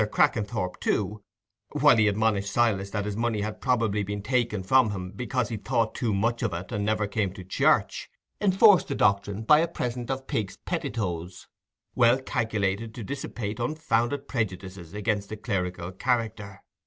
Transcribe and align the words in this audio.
Crackenthorp, 0.11 0.79
too, 0.79 1.23
while 1.73 1.95
he 1.97 2.07
admonished 2.07 2.51
Silas 2.51 2.89
that 2.89 3.05
his 3.05 3.15
money 3.15 3.41
had 3.41 3.61
probably 3.61 4.01
been 4.01 4.23
taken 4.23 4.63
from 4.63 4.89
him 4.89 5.11
because 5.11 5.49
he 5.49 5.57
thought 5.57 5.93
too 5.93 6.11
much 6.11 6.41
of 6.41 6.55
it 6.55 6.71
and 6.71 6.83
never 6.83 7.05
came 7.05 7.31
to 7.33 7.43
church, 7.43 8.09
enforced 8.41 8.87
the 8.87 8.95
doctrine 8.95 9.43
by 9.43 9.59
a 9.59 9.67
present 9.67 10.09
of 10.09 10.25
pigs' 10.25 10.57
pettitoes, 10.65 11.45
well 11.93 12.19
calculated 12.19 12.95
to 12.95 13.03
dissipate 13.03 13.59
unfounded 13.59 14.27
prejudices 14.27 14.95
against 14.95 15.29
the 15.29 15.37
clerical 15.37 15.91
character. 15.91 16.63